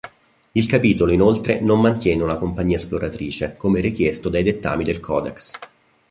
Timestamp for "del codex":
4.83-5.51